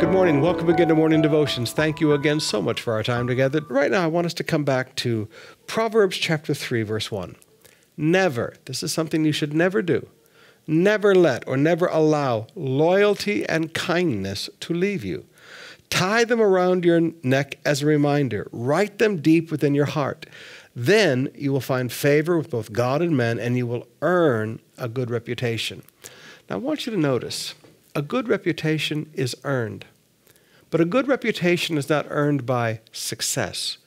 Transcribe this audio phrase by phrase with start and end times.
[0.00, 0.40] Good morning.
[0.40, 1.72] Welcome again to Morning Devotions.
[1.72, 3.60] Thank you again so much for our time together.
[3.68, 5.28] Right now, I want us to come back to
[5.66, 7.36] Proverbs chapter 3, verse 1.
[7.98, 10.08] Never, this is something you should never do,
[10.66, 15.26] never let or never allow loyalty and kindness to leave you.
[15.90, 20.24] Tie them around your neck as a reminder, write them deep within your heart.
[20.74, 24.88] Then you will find favor with both God and men, and you will earn a
[24.88, 25.82] good reputation.
[26.48, 27.54] Now, I want you to notice
[27.94, 29.84] a good reputation is earned,
[30.70, 33.78] but a good reputation is not earned by success.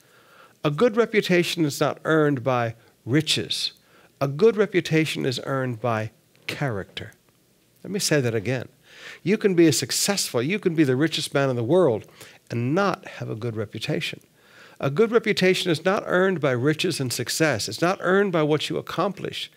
[0.62, 2.74] A good reputation is not earned by
[3.04, 3.72] riches.
[4.20, 6.10] A good reputation is earned by
[6.46, 7.12] character.
[7.82, 8.68] Let me say that again.
[9.22, 12.06] You can be a successful, you can be the richest man in the world
[12.50, 14.20] and not have a good reputation.
[14.80, 17.68] A good reputation is not earned by riches and success.
[17.68, 19.50] It's not earned by what you accomplish.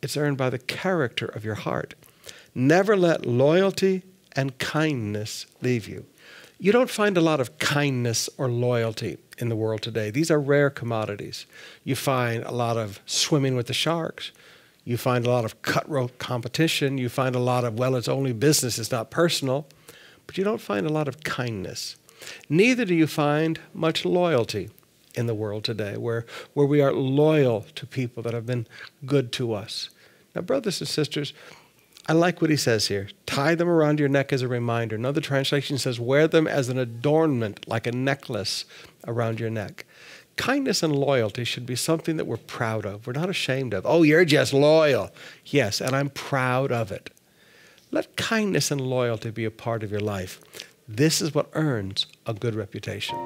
[0.00, 1.94] It's earned by the character of your heart.
[2.54, 4.02] Never let loyalty
[4.34, 6.06] and kindness leave you.
[6.62, 10.12] You don't find a lot of kindness or loyalty in the world today.
[10.12, 11.44] These are rare commodities.
[11.82, 14.30] You find a lot of swimming with the sharks.
[14.84, 16.98] You find a lot of cutthroat competition.
[16.98, 19.66] You find a lot of, well, it's only business, it's not personal.
[20.28, 21.96] But you don't find a lot of kindness.
[22.48, 24.70] Neither do you find much loyalty
[25.16, 28.68] in the world today, where, where we are loyal to people that have been
[29.04, 29.90] good to us.
[30.32, 31.32] Now, brothers and sisters,
[32.06, 33.08] I like what he says here.
[33.32, 34.94] Tie them around your neck as a reminder.
[34.94, 38.66] Another translation says, wear them as an adornment, like a necklace
[39.06, 39.86] around your neck.
[40.36, 43.06] Kindness and loyalty should be something that we're proud of.
[43.06, 43.86] We're not ashamed of.
[43.86, 45.10] Oh, you're just loyal.
[45.46, 47.08] Yes, and I'm proud of it.
[47.90, 50.38] Let kindness and loyalty be a part of your life.
[50.86, 53.16] This is what earns a good reputation.